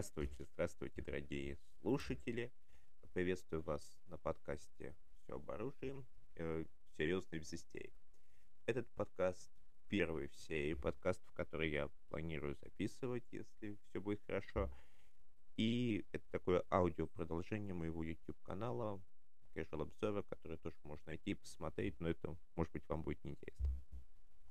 [0.00, 2.50] Здравствуйте, здравствуйте, дорогие слушатели.
[3.12, 5.94] Приветствую вас на подкасте «Все об оружии»,
[6.36, 6.64] э,
[6.96, 7.92] серьезно без истерик.
[8.64, 9.52] Этот подкаст
[9.88, 14.70] первый в серии подкастов, который я планирую записывать, если все будет хорошо.
[15.58, 19.02] И это такое аудио продолжение моего YouTube-канала
[19.54, 23.68] Casual Observer, который тоже можно найти и посмотреть, но это, может быть, вам будет неинтересно.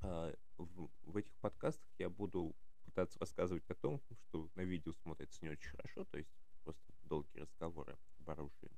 [0.02, 2.56] А, в, в этих подкастах я буду
[3.00, 6.30] пытаться рассказывать о том, что на видео смотрится не очень хорошо, то есть
[6.66, 8.72] просто долгие разговоры об оружии,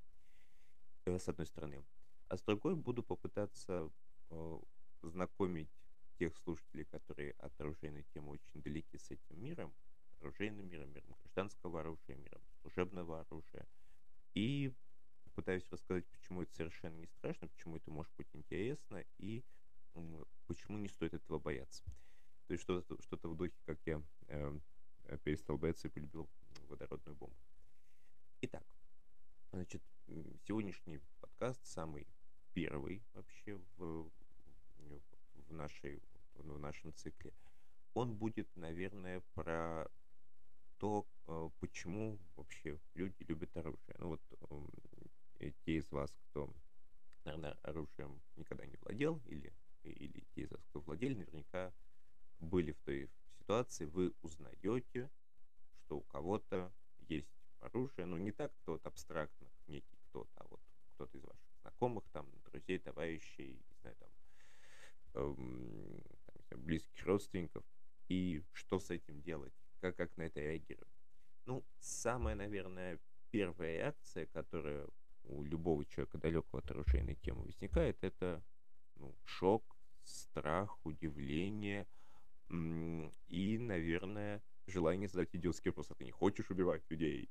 [1.06, 1.84] э, с одной стороны.
[2.28, 3.90] А с другой буду попытаться
[4.30, 4.60] э,
[5.02, 5.72] знакомить
[6.20, 9.74] тех слушателей, которые от оружейной темы очень далеки с этим миром,
[10.20, 13.68] оружейным миром, миром гражданского оружия, миром служебного оружия.
[14.36, 14.72] И
[15.34, 19.44] пытаюсь рассказать, почему это совершенно не страшно, почему это может быть интересно и
[20.46, 21.84] почему не стоит этого бояться.
[22.52, 24.60] То есть что-то что в духе, как я э,
[25.24, 26.28] перестал бояться и полюбил
[26.68, 27.34] водородную бомбу.
[28.42, 28.66] Итак,
[29.54, 29.82] значит,
[30.46, 32.06] сегодняшний подкаст самый
[32.54, 34.12] первый вообще в,
[35.48, 37.32] в, нашей, в нашем цикле.
[37.94, 39.90] Он будет, наверное, про
[40.78, 43.96] то, э, почему вообще люди любят оружие.
[43.98, 44.22] Ну вот
[45.40, 46.54] э, те из вас, кто,
[47.24, 51.72] наверное, оружием никогда не владел, или, или те из вас, кто владели, наверняка
[52.42, 55.10] были в той ситуации, вы узнаете,
[55.86, 56.72] что у кого-то
[57.08, 60.62] есть оружие, ну не так кто-то абстрактно, некий кто-то, а вот
[60.96, 64.10] кто-то из ваших знакомых, там, друзей, товарищей, не знаю, там,
[65.14, 66.04] эм,
[66.50, 67.64] там близких родственников,
[68.10, 70.94] и что с этим делать, как, как на это реагировать.
[71.46, 74.88] Ну, самая, наверное, первая реакция, которая
[75.24, 78.44] у любого человека далекого от оружейной темы возникает, это
[78.96, 81.88] ну, шок, страх, удивление–
[83.28, 87.30] и, наверное, желание задать идиотский вопрос, а ты не хочешь убивать людей?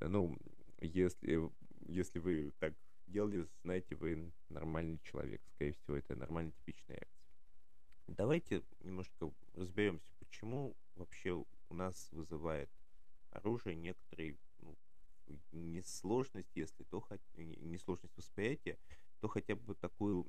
[0.00, 0.38] Ну,
[0.80, 1.50] если,
[1.86, 2.74] если вы так
[3.06, 5.42] делали, знаете, вы нормальный человек.
[5.54, 7.18] Скорее всего, это нормальная типичная реакция.
[8.06, 12.70] Давайте немножко разберемся, почему вообще у нас вызывает
[13.30, 14.76] оружие некоторые ну,
[15.52, 17.04] не сложность, если то
[17.36, 18.78] не сложность восприятия,
[19.20, 20.26] то хотя бы такую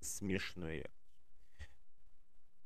[0.00, 1.05] смешную реакцию.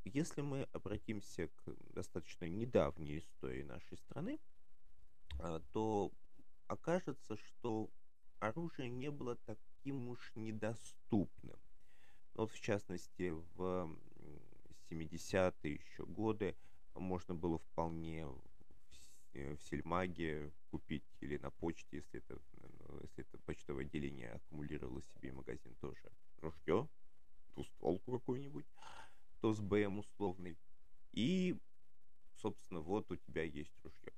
[0.04, 4.40] Если мы обратимся к достаточно недавней истории нашей страны,
[5.38, 6.10] а, то
[6.66, 7.90] окажется, что
[8.38, 11.58] оружие не было таким уж недоступным.
[12.34, 13.98] Вот в частности, в
[14.90, 16.56] 70-е еще годы
[16.94, 18.40] можно было вполне в
[19.34, 22.40] э, Сельмаге купить или на почте, если это,
[22.88, 26.88] ну, если это почтовое отделение аккумулировало себе магазин тоже ружье,
[27.54, 28.66] двустволку какую-нибудь
[29.40, 30.58] то с БМ условный.
[31.12, 31.58] И,
[32.36, 34.12] собственно, вот у тебя есть ружье.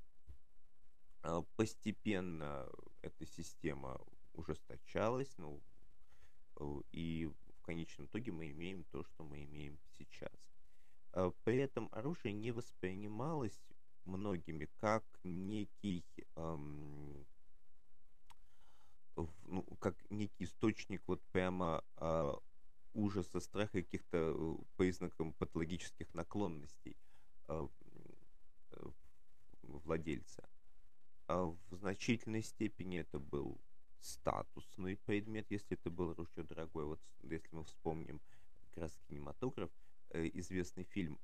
[1.22, 2.68] А, постепенно
[3.00, 4.00] эта система
[4.34, 5.62] ужесточалась, ну,
[6.56, 10.32] э, и в конечном итоге мы имеем то, что мы имеем сейчас.
[11.12, 13.60] А, при этом оружие не воспринималось
[14.04, 16.04] многими как некий
[16.34, 17.24] эм,
[19.16, 22.32] ну, как некий источник вот прямо э,
[22.94, 26.96] ужаса, страха каких-то э, признаков патологических наклонностей
[27.48, 27.68] э,
[29.62, 30.48] владельца.
[31.26, 33.60] А в значительной степени это был
[34.00, 36.86] статусный предмет, если это был ружье дорогое.
[36.86, 38.20] Вот если мы вспомним
[38.70, 39.70] как раз кинематограф,
[40.10, 41.18] э, известный фильм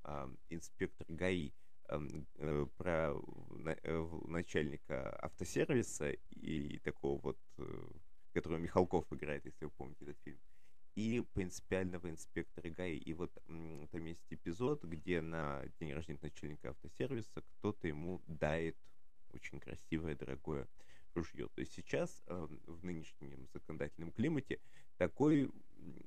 [0.49, 1.53] «Инспектор ГАИ»,
[1.89, 2.27] эм,
[2.77, 3.15] про
[4.27, 7.39] начальника автосервиса и такого вот,
[8.33, 10.39] которого Михалков играет, если вы помните этот фильм
[10.99, 12.97] и принципиального инспектора ГАИ.
[12.97, 13.33] И вот
[13.93, 18.77] там есть эпизод, где на день рождения начальника автосервиса кто-то ему дает
[19.33, 20.67] очень красивое, дорогое
[21.15, 21.47] ружье.
[21.55, 24.59] То есть сейчас э, в нынешнем законодательном климате
[24.97, 25.53] такой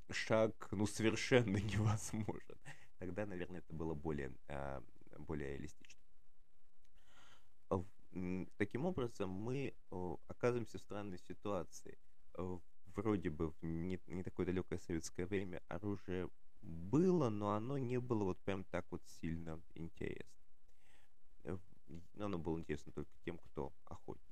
[0.09, 2.57] шаг ну совершенно невозможен.
[2.99, 4.81] Тогда, наверное, это было более, э,
[5.19, 6.01] более реалистично.
[8.57, 11.97] Таким образом, мы э, оказываемся в странной ситуации.
[12.33, 12.59] Э,
[12.95, 16.29] вроде бы в не, не такое далекое советское время оружие
[16.61, 20.31] было, но оно не было вот прям так вот сильно интересно.
[21.43, 21.57] Э,
[22.19, 24.25] оно было интересно только тем, кто охотник.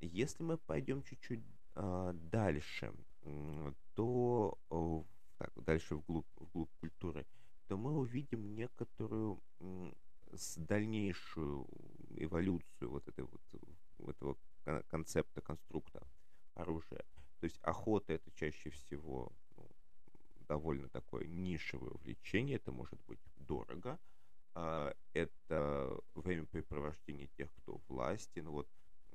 [0.00, 1.44] Если мы пойдем чуть-чуть
[1.76, 2.92] э, дальше,
[3.94, 5.02] то э,
[5.38, 7.26] так, дальше вглубь, вглубь культуры,
[7.68, 9.92] то мы увидим некоторую э,
[10.32, 11.66] с дальнейшую
[12.10, 14.36] эволюцию вот, этой вот, этого
[14.88, 16.06] концепта, конструкта
[16.54, 17.04] оружия.
[17.44, 19.68] То есть охота это чаще всего ну,
[20.48, 24.00] довольно такое нишевое увлечение, это может быть дорого,
[24.54, 28.40] а, это времяпрепровождение тех, кто власти.
[28.40, 28.68] Ну вот,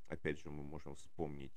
[0.10, 1.56] опять же, мы можем вспомнить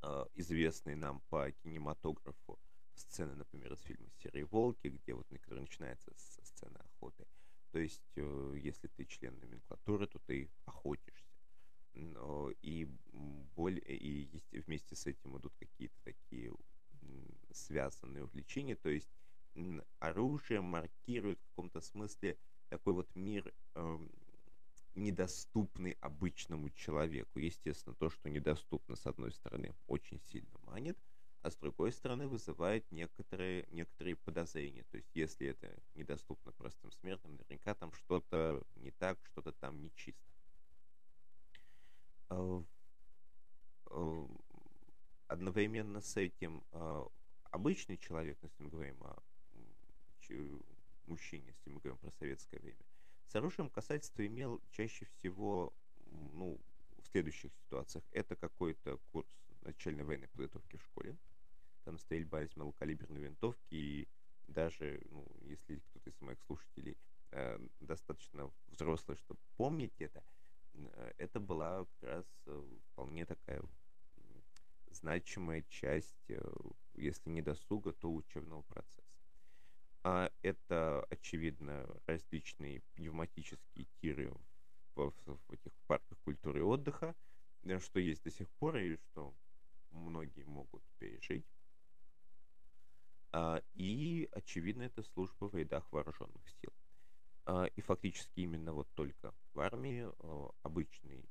[0.00, 2.56] а, известные нам по кинематографу
[2.94, 7.26] сцены, например, из фильма «Серые волки», где вот, который начинается со сцены охоты.
[7.72, 11.17] То есть, э, если ты член номенклатуры, то ты охотишься.
[12.62, 12.88] И,
[13.56, 16.52] более, и вместе с этим идут какие-то такие
[17.52, 18.76] связанные увлечения.
[18.76, 19.08] То есть
[19.98, 23.98] оружие маркирует в каком-то смысле такой вот мир э,
[24.94, 27.38] недоступный обычному человеку.
[27.38, 30.98] Естественно, то, что недоступно, с одной стороны, очень сильно манит,
[31.42, 34.84] а с другой стороны вызывает некоторые, некоторые подозрения.
[34.90, 40.37] То есть, если это недоступно простым смертным, наверняка там что-то не так, что-то там нечисто.
[42.28, 42.64] А,
[43.86, 44.28] а,
[45.28, 47.06] одновременно с этим а,
[47.50, 49.22] обычный человек, если мы говорим о
[51.06, 52.84] мужчине, если мы говорим про советское время,
[53.28, 55.72] с оружием касательства имел чаще всего
[56.32, 56.60] ну,
[56.98, 58.04] в следующих ситуациях.
[58.12, 59.28] Это какой-то курс
[59.62, 61.16] начальной военной подготовки в школе.
[61.84, 63.74] Там стрельба из малокалиберной винтовки.
[63.74, 64.08] И
[64.46, 66.96] даже, ну, если кто-то из моих слушателей
[67.30, 70.22] э, достаточно взрослый, чтобы помнить это, э,
[71.18, 73.62] это была как раз э, вполне такая
[74.90, 76.40] значимая часть, э,
[76.94, 79.02] если не досуга, то учебного процесса.
[80.02, 84.32] А это, очевидно, различные пневматические тиры
[84.94, 87.14] в, в этих парках культуры и отдыха,
[87.64, 89.34] э, что есть до сих пор и что
[89.90, 91.46] многие могут пережить.
[93.32, 96.72] А, и, очевидно, это служба в рядах вооруженных сил.
[97.44, 101.28] А, и фактически именно вот только в армии а, обычный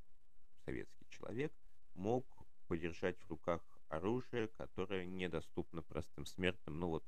[0.66, 1.54] советский человек
[1.96, 2.26] мог
[2.68, 7.04] подержать в руках оружие, которое недоступно простым смертным, ну вот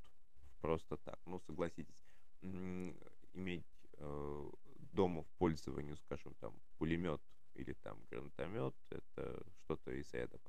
[0.60, 1.18] просто так.
[1.26, 2.04] Ну, согласитесь,
[2.42, 4.50] иметь э,
[4.92, 7.22] дома в пользовании, скажем, там, пулемет
[7.54, 10.42] или там гранатомет, это что-то из этого.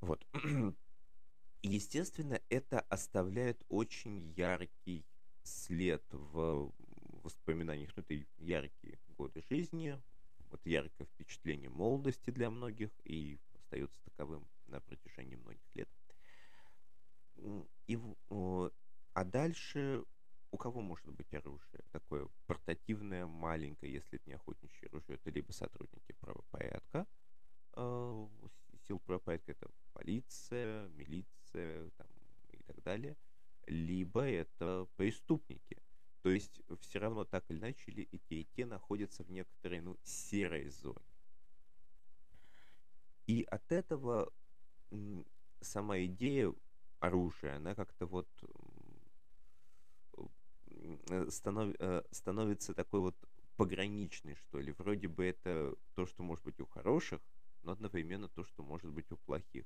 [0.00, 0.26] Вот.
[1.62, 5.06] Естественно, это оставляет очень яркий
[5.42, 6.72] след в
[7.22, 7.90] воспоминаниях.
[7.96, 10.00] Ну, это яркие годы жизни,
[10.50, 15.88] вот яркое впечатление молодости для многих и остается таковым на протяжении многих лет.
[17.86, 17.98] И,
[19.74, 20.04] дальше
[20.50, 21.82] у кого может быть оружие?
[21.90, 27.06] Такое портативное, маленькое, если это не охотничье оружие, это либо сотрудники правопорядка,
[27.74, 28.28] э,
[28.86, 32.06] сил правопорядка это полиция, милиция там,
[32.52, 33.16] и так далее,
[33.66, 35.82] либо это преступники.
[36.22, 39.98] То есть все равно так или иначе и те, и те находятся в некоторой ну,
[40.04, 41.04] серой зоне.
[43.26, 44.32] И от этого
[45.60, 46.54] сама идея
[47.00, 48.28] оружия, она как-то вот
[51.28, 53.16] станов, э, становится такой вот
[53.56, 54.72] пограничной, что ли.
[54.78, 57.20] Вроде бы это то, что может быть у хороших,
[57.62, 59.64] но одновременно то, что может быть у плохих.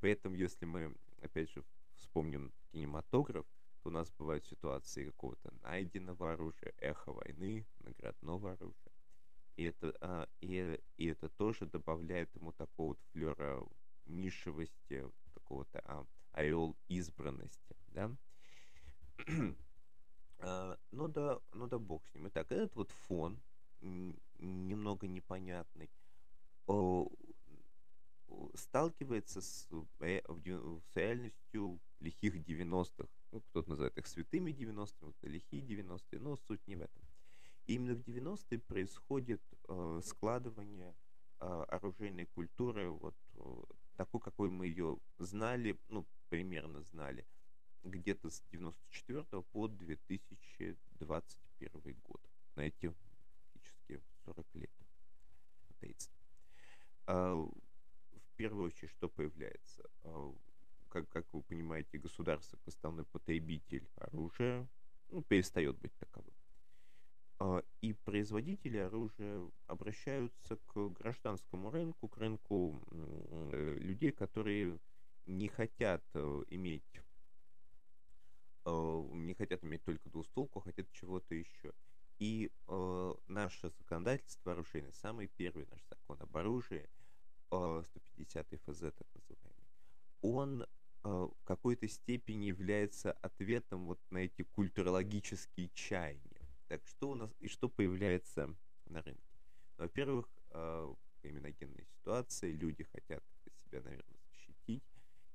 [0.00, 1.64] Поэтому, если мы, опять же,
[1.96, 3.46] вспомним кинематограф,
[3.82, 8.92] то у нас бывают ситуации какого-то найденного оружия, эхо войны, наградного оружия.
[9.56, 13.66] И это, а, и, и это тоже добавляет ему такого вот флера
[14.04, 15.04] нишевости,
[15.34, 18.14] такого-то а, орел избранности, да.
[20.38, 22.28] А, ну да, ну да бог с ним.
[22.28, 23.38] Итак, этот вот фон
[24.38, 25.90] немного непонятный
[28.54, 29.68] сталкивается с,
[30.00, 33.08] э, с реальностью лихих 90-х.
[33.32, 37.02] Ну, кто-то называет их святыми 90-ми, кто лихие 90-е, но суть не в этом.
[37.66, 40.94] И именно в 90-е происходит э, складывание
[41.40, 43.62] э, оружейной культуры, вот э,
[43.96, 47.26] такой, какой мы ее знали, ну, примерно знали,
[47.86, 52.20] где-то с 94 по 2021 год.
[52.54, 52.94] На эти
[53.52, 54.70] фактически 40 лет.
[55.80, 56.10] 30.
[57.06, 57.50] А, в
[58.36, 59.84] первую очередь, что появляется?
[60.04, 60.32] А,
[60.88, 64.68] как, как вы понимаете, государство, как основной потребитель оружия,
[65.10, 66.34] ну, перестает быть таковым.
[67.38, 74.78] А, и производители оружия обращаются к гражданскому рынку, к рынку э, людей, которые
[75.26, 77.02] не хотят э, иметь
[78.70, 81.72] не хотят иметь только двустволку, хотят чего-то еще.
[82.18, 86.88] И э, наше законодательство оружейное, самый первый наш закон об оружии,
[87.50, 89.66] э, 150 ФЗ так называемый,
[90.22, 90.66] он э,
[91.04, 96.48] в какой-то степени является ответом вот на эти культурологические чаяния.
[96.68, 98.54] Так что у нас и что появляется
[98.86, 99.22] на рынке?
[99.76, 103.22] Ну, во-первых, э, криминогенная ситуация, люди хотят
[103.66, 104.84] себя, наверное, защитить,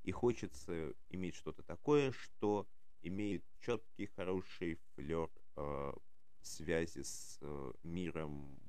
[0.03, 2.67] и хочется иметь что-то такое, что
[3.01, 5.93] имеет четкий, хороший флер э,
[6.41, 8.59] связи с э, миром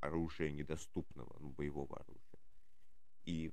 [0.00, 2.40] оружия недоступного, ну, боевого оружия.
[3.24, 3.52] И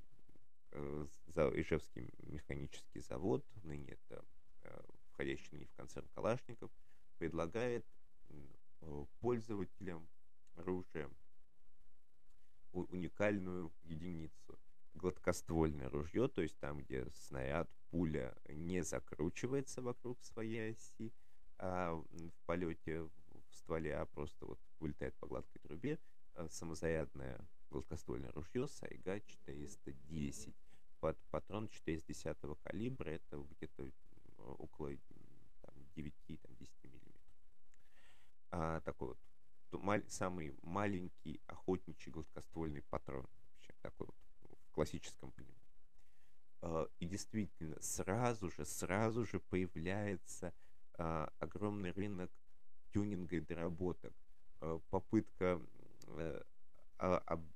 [0.72, 4.24] э, за Ижевский механический завод, ныне это
[4.62, 4.82] э,
[5.12, 6.70] входящий ныне в концерн Калашников,
[7.18, 7.86] предлагает
[8.80, 10.08] э, пользователям
[10.56, 11.10] оружия
[12.72, 14.58] уникальную единицу
[15.00, 21.12] гладкоствольное ружье, то есть там, где снаряд, пуля не закручивается вокруг своей оси
[21.58, 25.98] а в полете в стволе, а просто вот вылетает по гладкой трубе,
[26.34, 30.54] а самозарядное гладкоствольное ружье Сайга 410
[31.00, 33.90] под патрон 410 калибра, это где-то
[34.38, 34.90] около
[35.62, 36.16] там, 9-10
[36.82, 37.20] миллиметров.
[38.50, 39.18] А, такой вот
[40.08, 43.26] самый маленький охотничий гладкоствольный патрон.
[43.52, 44.16] Вообще, такой вот
[44.64, 45.60] в классическом понимании.
[46.62, 50.54] А, и действительно, сразу же, сразу же появляется
[50.94, 52.30] а, огромный рынок
[52.90, 54.14] тюнинга и доработок.
[54.60, 55.60] А, попытка
[56.16, 56.42] э,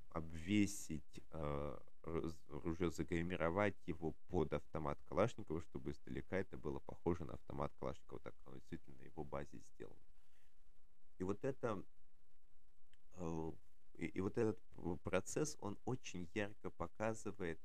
[0.09, 1.21] обвесить
[2.47, 8.33] ружье, загримировать его под автомат Калашникова, чтобы издалека это было похоже на автомат Калашникова, так
[8.45, 9.97] оно действительно на его базе сделано.
[11.17, 11.83] И вот это
[13.17, 13.51] Э,
[13.97, 17.59] и, и вот этот процесс, он очень ярко показывает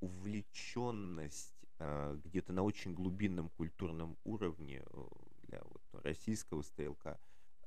[0.00, 5.06] увлеченность э, где-то на очень глубинном культурном уровне э,
[5.44, 7.18] для вот, российского стрелка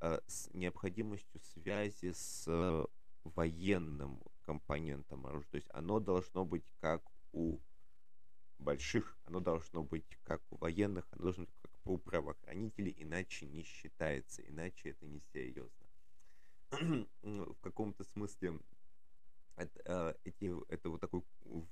[0.02, 2.86] э, с необходимостью связи с э,
[3.24, 5.50] военным компонентом оружия.
[5.52, 7.60] То есть оно должно быть как у
[8.60, 13.64] больших, оно должно быть как у военных, оно должно быть как у правоохранителей, иначе не
[13.64, 15.79] считается, иначе это несерьезно.
[17.22, 18.60] в каком-то смысле
[19.56, 21.24] это, а, эти, это вот такой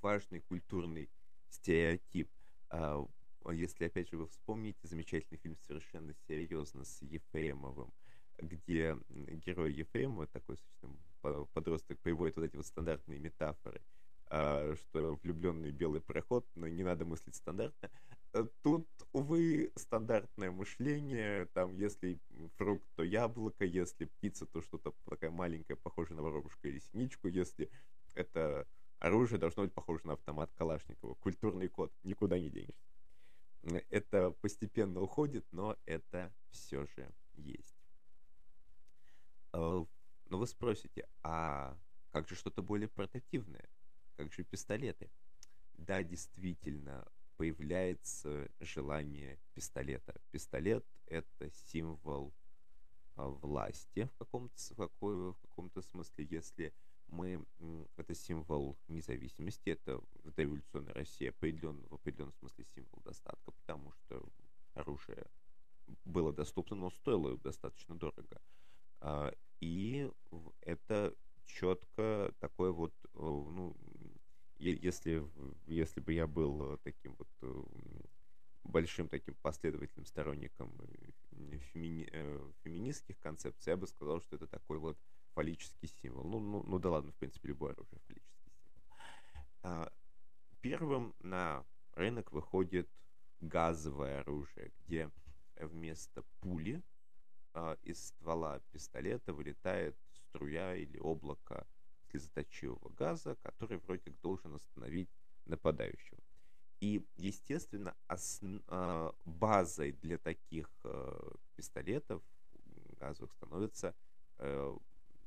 [0.02, 1.08] важный культурный
[1.48, 2.30] стереотип.
[2.70, 3.04] А,
[3.50, 7.92] если, опять же, вы вспомните замечательный фильм «Совершенно серьезно» с Ефремовым,
[8.38, 10.56] где герой Ефремова, такой
[11.52, 13.80] подросток, приводит вот эти вот стандартные метафоры,
[14.26, 17.90] а, что влюбленный белый проход, но не надо мыслить стандартно.
[18.38, 22.20] Э, тут, увы, стандартное мышление, там, если
[22.56, 27.70] фрукт, то яблоко, если птица, то что-то такая маленькая, похожее на воробушка или синичку, если
[28.14, 28.66] это
[28.98, 31.14] оружие, должно быть похоже на автомат Калашникова.
[31.14, 32.74] Культурный код, никуда не денешься.
[33.90, 37.76] Это постепенно уходит, но это все же есть.
[39.52, 39.84] Э,
[40.26, 41.76] но вы спросите, а
[42.12, 43.68] как же что-то более портативное?
[44.16, 45.10] Как же пистолеты?
[45.74, 47.06] Да, действительно,
[47.38, 50.20] появляется желание пистолета.
[50.32, 52.34] Пистолет— это символ
[53.14, 54.54] а, власти в каком-то,
[55.00, 56.74] в каком-то смысле, если
[57.06, 57.42] мы
[57.96, 64.22] это символ независимости, это в дореволюционной России определен, в определенном смысле символ достатка, потому что
[64.74, 65.24] оружие
[66.04, 68.42] было доступно, но стоило достаточно дорого.
[69.00, 70.10] А, и
[70.60, 71.14] это
[71.46, 73.76] четко такое вот, ну,
[74.58, 75.26] если,
[75.66, 77.62] если бы я был э, таким вот э,
[78.64, 82.10] большим таким последовательным сторонником э, фемини,
[82.62, 84.98] феминистских концепций, я бы сказал, что это такой вот
[85.34, 86.24] фаллический символ.
[86.24, 88.98] Ну, ну, ну да ладно, в принципе, любое оружие фаллический символ.
[89.62, 89.92] А,
[90.60, 92.88] первым на рынок выходит
[93.40, 95.10] газовое оружие, где
[95.56, 96.82] вместо пули
[97.54, 101.66] а, из ствола пистолета вылетает струя или облако
[102.10, 105.08] слезоточивого газа, который вроде как должен остановить
[105.46, 106.18] нападающего.
[106.80, 108.62] И, естественно, основ...
[108.68, 112.22] А, базой для таких э, пистолетов
[113.00, 113.94] газовых становятся
[114.38, 114.76] э,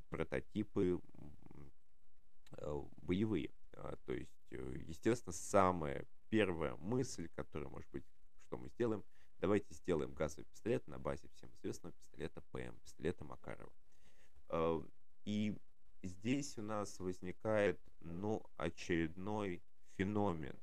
[0.09, 1.01] прототипы
[2.51, 3.51] э, боевые.
[3.73, 8.05] А, то есть, естественно, самая первая мысль, которая может быть,
[8.47, 9.03] что мы сделаем,
[9.39, 13.71] давайте сделаем газовый пистолет на базе всем известного пистолета ПМ, пистолета Макарова.
[15.25, 15.55] И
[16.03, 19.62] здесь у нас возникает, ну, очередной
[19.98, 20.55] феномен.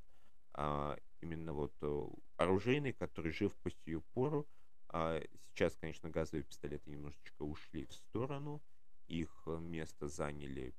[0.54, 4.47] А, именно вот э, оружейный, который жив по сию пору.
[4.88, 8.62] А сейчас, конечно, газовые пистолеты немножечко ушли в сторону.
[9.07, 10.75] Их место заняли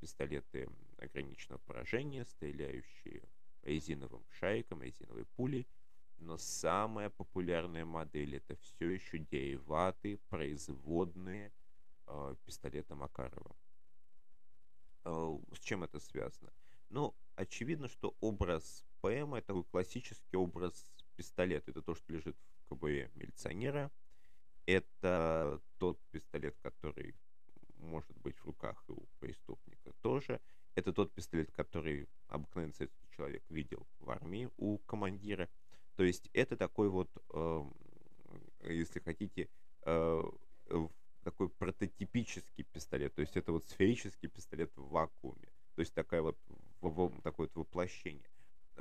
[0.00, 3.22] пистолеты ограниченного поражения, стреляющие
[3.62, 5.66] резиновым шайком, резиновой пулей.
[6.18, 11.52] Но самая популярная модель это все еще дериваты, производные
[12.08, 13.56] э, пистолета Макарова.
[15.04, 16.52] Э, с чем это связано?
[16.90, 21.70] Ну, очевидно, что образ ПМ такой классический образ пистолета.
[21.70, 23.90] Это то, что лежит в КБ милиционера.
[24.66, 27.14] Это тот пистолет, который
[27.76, 30.40] может быть в руках и у преступника тоже.
[30.74, 35.48] Это тот пистолет, который обыкновенный советский человек видел в армии у командира.
[35.96, 37.64] То есть это такой вот, э,
[38.62, 39.48] если хотите,
[39.84, 40.22] э,
[41.30, 46.38] прототипический пистолет, то есть это вот сферический пистолет в вакууме, то есть такая вот,
[47.22, 48.28] такое вот воплощение.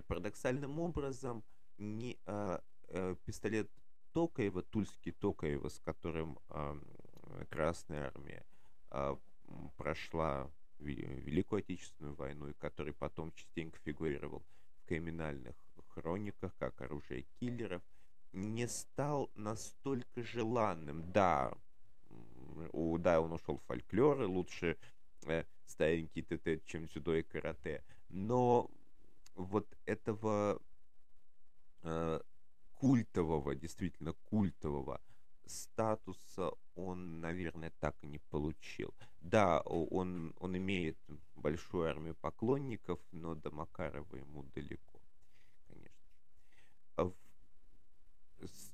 [0.07, 1.43] Парадоксальным образом
[1.77, 3.69] не, а, а, пистолет
[4.13, 6.77] Токаева, Тульский Токаева, с которым а,
[7.49, 8.45] Красная Армия
[8.89, 9.17] а,
[9.77, 14.43] прошла Великую Отечественную войну, и который потом частенько фигурировал
[14.83, 15.55] в криминальных
[15.97, 17.81] хрониках как оружие киллеров,
[18.31, 21.11] не стал настолько желанным.
[21.11, 21.53] Да,
[22.71, 24.77] у, да, он ушел в фольклор, лучше
[25.25, 27.83] э, старенький ТТ, чем дзюдо и карате.
[28.09, 28.69] Но
[29.35, 30.61] вот этого
[31.83, 32.19] э,
[32.75, 35.01] культового, действительно культового
[35.45, 38.93] статуса он, наверное, так и не получил.
[39.21, 40.97] Да, он, он имеет
[41.35, 45.01] большую армию поклонников, но до Макарова ему далеко,
[45.67, 47.13] конечно.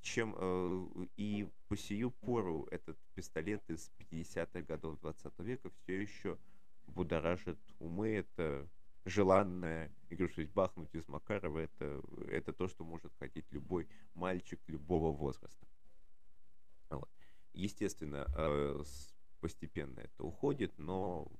[0.03, 6.37] Чем э, и по сию пору этот пистолет из 50-х годов 20 века все еще
[6.87, 8.09] будоражит умы.
[8.09, 8.67] Это
[9.05, 11.59] желанная игрушка бахнуть из Макарова.
[11.59, 15.65] Это, это то, что может хотеть любой мальчик любого возраста.
[16.89, 17.09] Вот.
[17.53, 18.83] Естественно, э,
[19.39, 21.31] постепенно это уходит, но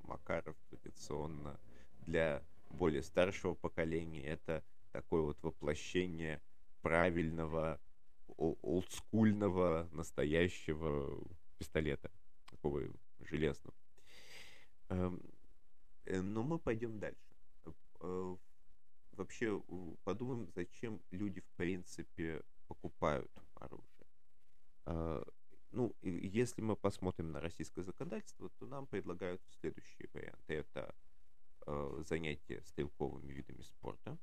[0.00, 1.58] Макаров традиционно
[2.00, 6.42] для более старшего поколения это такое вот воплощение
[6.82, 7.80] правильного,
[8.36, 11.22] олдскульного, настоящего
[11.58, 12.10] пистолета,
[12.50, 12.82] такого
[13.20, 13.74] железного.
[14.88, 15.22] Эм,
[16.04, 17.36] э, но мы пойдем дальше.
[18.00, 18.36] Э,
[19.12, 19.62] вообще
[20.04, 24.06] подумаем, зачем люди в принципе покупают оружие.
[24.86, 25.22] Э,
[25.70, 30.54] ну, если мы посмотрим на российское законодательство, то нам предлагают следующие варианты.
[30.54, 30.94] Это
[32.08, 34.18] занятие стрелковыми видами спорта,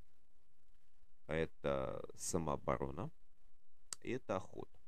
[1.26, 3.10] это самооборона,
[4.04, 4.80] это охота.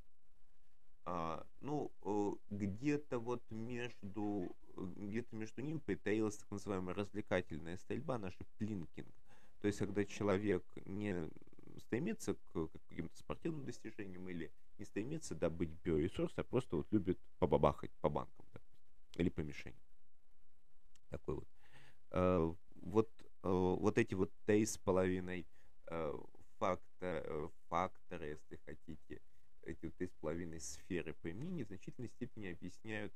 [1.05, 8.37] А, ну, э, где-то вот между, где-то между ними притаилась так называемая развлекательная стрельба, наш
[8.57, 9.13] плинкинг.
[9.61, 11.29] То есть, когда человек не
[11.79, 17.91] стремится к каким-то спортивным достижениям или не стремится добыть биоресурс, а просто вот любит побабахать
[18.01, 18.61] по банкам, да,
[19.15, 19.75] или по мишени.
[21.09, 21.47] Такой вот.
[22.11, 23.09] А, вот,
[23.43, 25.47] э, вот эти вот три с половиной
[25.91, 26.17] Э,
[26.61, 29.19] фактор, факторы, если хотите,
[29.63, 33.11] эти три с половиной сферы применения в значительной степени объясняют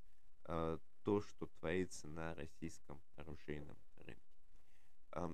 [0.46, 4.20] э, то, что творится на российском оружейном рынке.
[5.12, 5.28] Э,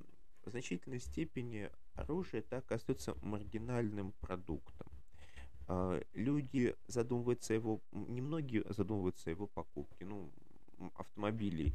[0.44, 4.88] в значительной степени оружие так остается маргинальным продуктом.
[5.70, 10.04] Э, люди задумываются его, немногие задумываются его покупке.
[10.04, 10.30] Ну,
[10.96, 11.74] автомобилей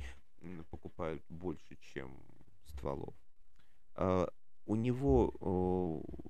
[0.68, 2.14] покупают больше, чем
[2.66, 3.14] стволов
[4.66, 5.33] у него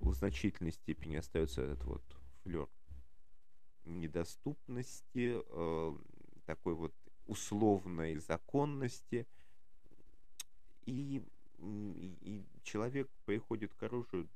[0.01, 2.03] в значительной степени остается этот вот
[2.43, 2.69] флер
[3.87, 5.97] недоступности, э,
[6.45, 6.95] такой вот
[7.27, 9.27] условной законности.
[10.85, 11.23] И,
[11.59, 14.29] и, человек приходит к оружию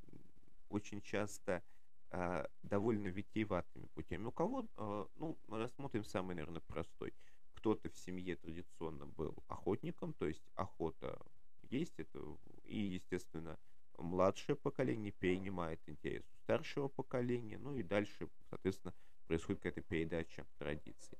[0.68, 1.62] очень часто
[2.10, 4.24] э, довольно витиеватыми путями.
[4.24, 7.12] У кого, э, ну, рассмотрим самый, наверное, простой.
[7.54, 11.20] Кто-то в семье традиционно был охотником, то есть охота
[11.62, 12.18] есть, это,
[12.64, 13.58] и, естественно,
[14.02, 18.94] младшее поколение перенимает интерес у старшего поколения, ну и дальше, соответственно,
[19.26, 21.18] происходит какая-то передача традиций.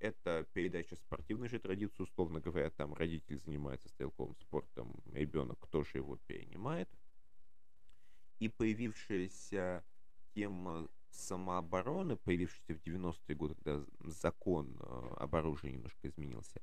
[0.00, 6.16] Это передача спортивной же традиции, условно говоря, там родитель занимается стрелковым спортом, ребенок тоже его
[6.26, 6.88] перенимает.
[8.40, 9.84] И появившаяся
[10.34, 16.60] тема самообороны, появившаяся в 90-е годы, когда закон э, об оружии немножко изменился,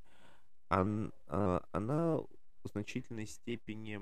[0.70, 2.20] он, э, она
[2.64, 4.00] в значительной степени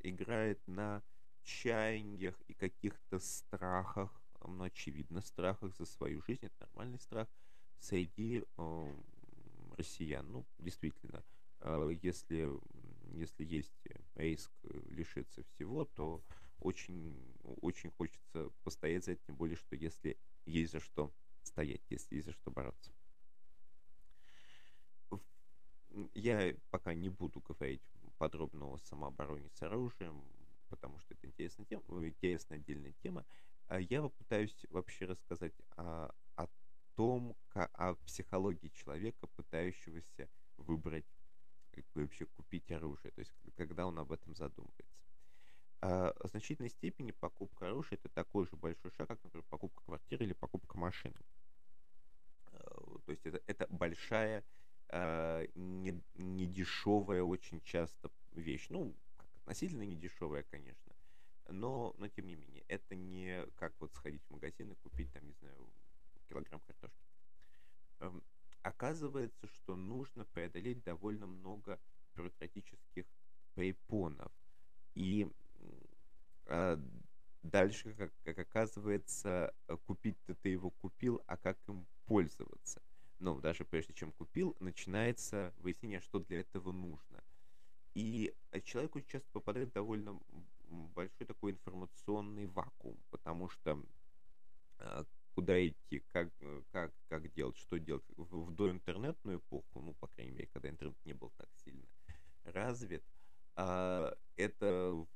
[0.00, 1.02] играет на
[1.42, 7.28] чаяниях и каких-то страхах, ну, очевидно, страхах за свою жизнь, это нормальный страх
[7.78, 8.94] среди э,
[9.76, 10.30] россиян.
[10.30, 11.24] Ну, действительно,
[11.60, 12.48] э, если,
[13.12, 13.72] если есть
[14.14, 14.50] риск
[14.88, 16.22] лишиться всего, то
[16.60, 17.16] очень,
[17.60, 20.16] очень хочется постоять за это, тем более, что если
[20.46, 22.92] есть за что стоять, если есть за что бороться.
[26.14, 27.82] Я пока не буду говорить
[28.18, 30.24] подробно о самообороне с оружием,
[30.68, 33.24] потому что это интересная тема, интересная отдельная тема.
[33.66, 36.46] А я попытаюсь вообще рассказать о, о
[36.94, 41.06] том, как, о психологии человека, пытающегося выбрать,
[41.94, 45.02] вообще купить оружие, то есть когда он об этом задумывается.
[45.80, 50.24] А в значительной степени покупка оружия это такой же большой шаг, как, например, покупка квартиры
[50.24, 51.16] или покупка машины.
[52.52, 54.44] А, то есть это, это большая
[54.92, 56.64] э, не, не
[57.22, 58.66] очень часто вещь.
[58.68, 58.94] Ну,
[59.40, 60.94] относительно не дешевая, конечно.
[61.48, 65.26] Но, но тем не менее, это не как вот сходить в магазин и купить там,
[65.26, 65.72] не знаю,
[66.28, 67.08] килограмм картошки.
[68.00, 68.22] Эм,
[68.62, 71.80] оказывается, что нужно преодолеть довольно много
[72.14, 73.06] бюрократических
[73.54, 74.32] препонов.
[74.94, 75.26] И
[76.46, 76.78] а,
[77.42, 79.54] дальше, как, как оказывается,
[79.86, 82.82] купить-то ты его купил, а как им пользоваться?
[83.22, 87.22] Ну, даже прежде чем купил, начинается выяснение, что для этого нужно.
[87.94, 90.18] И человек очень часто попадает довольно
[90.68, 93.80] большой такой информационный вакуум, потому что
[94.78, 95.04] а,
[95.36, 96.32] куда идти, как,
[96.72, 98.02] как, как делать, что делать.
[98.16, 101.86] В, в доинтернетную эпоху, ну, по крайней мере, когда интернет не был так сильно
[102.42, 103.04] развит,
[103.54, 105.06] а, это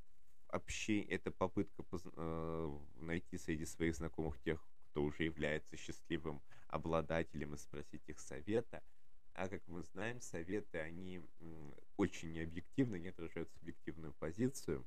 [0.47, 4.65] общение, это попытка поз, а, найти среди своих знакомых тех,
[4.97, 8.83] кто уже является счастливым обладателем и спросить их совета.
[9.35, 11.21] А как мы знаем, советы, они
[11.99, 14.87] очень необъективны, не отражают субъективную позицию.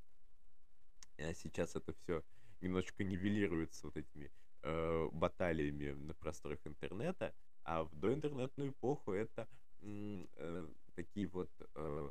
[1.19, 2.23] А сейчас это все
[2.59, 4.31] немножечко нивелируется вот этими
[4.63, 9.47] э, баталиями на просторах интернета, а в доинтернетную эпоху это
[9.83, 12.09] э, такие вот э,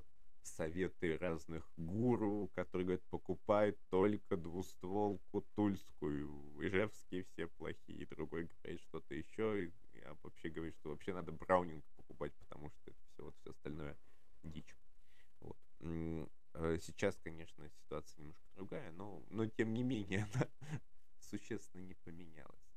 [0.49, 6.29] советы разных гуру, которые говорят, покупай только двустволку тульскую,
[6.61, 11.85] ижевские все плохие, другой говорит что-то еще, и я вообще говорю, что вообще надо браунинг
[11.97, 13.97] покупать, потому что это все, вот все остальное
[14.43, 14.77] дичь.
[15.41, 15.59] Вот.
[15.81, 17.71] Э, сейчас, конечно,
[18.09, 20.49] ситуация немножко другая, но, но тем не менее она
[21.21, 22.75] существенно не поменялась.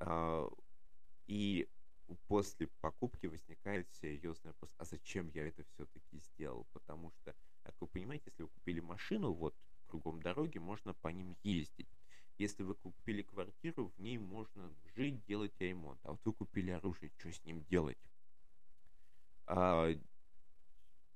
[0.00, 0.48] А,
[1.26, 1.68] и
[2.28, 6.66] после покупки возникает серьезный вопрос, а зачем я это все-таки сделал?
[6.72, 9.54] Потому что, как вы понимаете, если вы купили машину, вот
[9.86, 11.88] кругом дороги, можно по ним ездить.
[12.36, 16.00] Если вы купили квартиру, в ней можно жить, делать ремонт.
[16.02, 17.98] А вот вы купили оружие, что с ним делать?
[19.46, 19.88] А,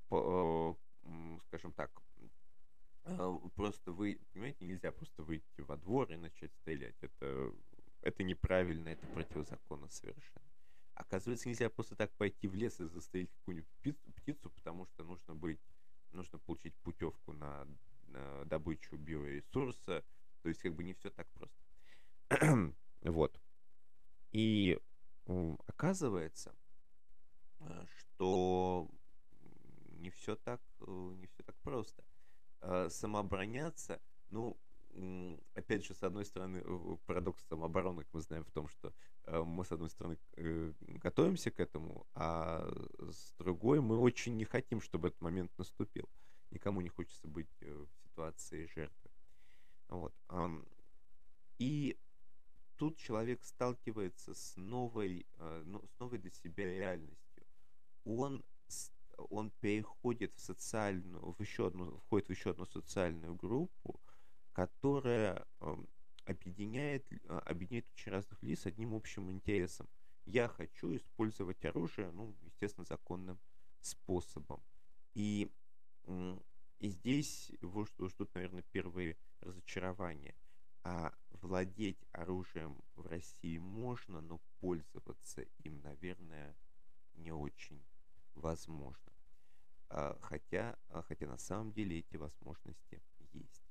[0.08, 0.78] по,
[1.48, 1.90] скажем так,
[3.16, 6.96] а, просто вы, понимаете, нельзя просто выйти во двор и начать стрелять.
[7.00, 7.52] Это,
[8.02, 10.46] это неправильно, это противозаконно совершенно.
[10.94, 13.68] Оказывается, нельзя просто так пойти в лес и застрелить какую-нибудь
[14.16, 15.60] птицу, потому что нужно быть,
[16.12, 17.66] нужно получить путевку на,
[18.08, 20.04] на добычу биоресурса.
[20.42, 21.62] То есть, как бы не все так просто.
[23.02, 23.40] вот.
[24.32, 24.78] И
[25.66, 26.54] оказывается,
[27.98, 28.90] что
[29.98, 32.04] не все так, э, не все так просто.
[32.60, 34.00] Э, самообороняться,
[35.68, 36.62] опять же, с одной стороны,
[37.06, 38.92] парадокс как мы знаем, в том, что
[39.24, 40.16] э, мы, с одной стороны,
[41.02, 42.66] готовимся к этому, а
[42.98, 46.08] с другой мы очень не хотим, чтобы этот момент наступил.
[46.50, 49.10] Никому не хочется быть в ситуации жертвы.
[49.88, 50.14] Вот.
[51.58, 51.98] И
[52.76, 55.26] тут человек сталкивается с новой,
[55.64, 57.44] ну, с новой для себя реальностью.
[58.04, 58.42] Он
[59.30, 64.00] он переходит в социальную, в еще одну, входит в еще одну социальную группу,
[64.58, 65.76] которая э,
[66.24, 69.88] объединяет, э, объединяет очень разных лиц одним общим интересом.
[70.24, 73.38] Я хочу использовать оружие, ну, естественно, законным
[73.80, 74.60] способом.
[75.14, 75.48] И,
[76.80, 80.34] и здесь его ждут, наверное, первые разочарования.
[80.82, 86.56] А владеть оружием в России можно, но пользоваться им, наверное,
[87.14, 87.80] не очень
[88.34, 89.12] возможно.
[89.88, 93.00] А, хотя, а, хотя на самом деле эти возможности
[93.32, 93.67] есть.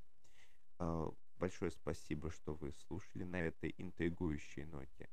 [0.79, 5.09] А, большое спасибо, что вы слушали на этой интригующей ноте.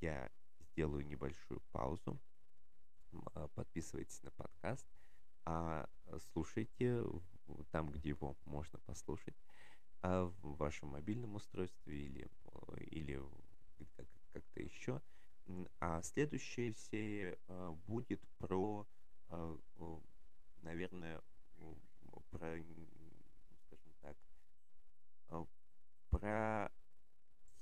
[0.00, 2.20] Я сделаю небольшую паузу.
[3.54, 4.86] Подписывайтесь на подкаст.
[5.44, 5.88] А
[6.32, 7.02] слушайте
[7.70, 9.36] там, где его можно послушать,
[10.02, 12.30] в вашем мобильном устройстве или,
[12.90, 13.22] или
[14.32, 15.00] как-то еще.
[15.80, 17.38] А следующая серия
[17.86, 18.86] будет про
[19.30, 19.58] а,
[20.62, 21.20] наверное,
[22.30, 22.58] про, а,
[26.10, 26.70] про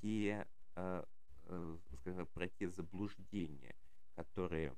[0.00, 1.04] те, а,
[2.00, 3.74] скажем, про те заблуждения,
[4.14, 4.74] которые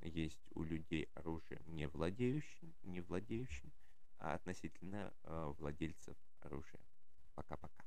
[0.00, 3.72] есть у людей оружием не владеющим, не владеющим,
[4.18, 5.12] а относительно
[5.58, 6.80] владельцев оружия.
[7.34, 7.84] Пока-пока.